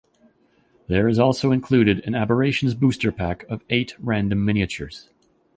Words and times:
There 0.87 1.07
is 1.07 1.19
also 1.19 1.51
included 1.51 1.99
an 2.07 2.15
Aberrations 2.15 2.73
booster 2.73 3.11
pack 3.11 3.43
of 3.47 3.63
eight 3.69 3.93
random 3.99 4.43
miniatures. 4.43 5.09